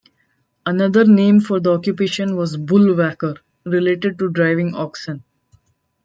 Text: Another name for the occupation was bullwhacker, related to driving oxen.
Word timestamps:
Another 0.65 1.05
name 1.05 1.39
for 1.41 1.59
the 1.59 1.69
occupation 1.71 2.35
was 2.35 2.57
bullwhacker, 2.57 3.37
related 3.65 4.17
to 4.17 4.31
driving 4.31 4.73
oxen. 4.73 5.23